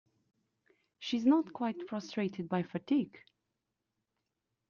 She 0.97 1.17
is 1.17 1.27
not 1.27 1.53
quite 1.53 1.85
prostrated 1.85 2.49
by 2.49 2.63
fatigue? 2.63 3.19